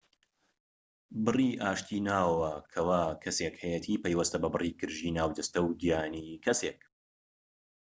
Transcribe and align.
بڕی 1.25 1.49
ئاشتی 1.61 1.97
ناوەوە 2.07 2.51
کەوا 2.73 3.03
کەسێک 3.23 3.53
هەیەتی 3.63 4.01
پەیوەستە 4.03 4.37
بە 4.43 4.49
بڕی 4.53 4.77
گرژیی 4.79 5.15
ناو 5.19 5.29
جەستە 5.37 5.59
و 5.63 5.75
گیانی 5.81 6.41
کەسێک 6.45 6.79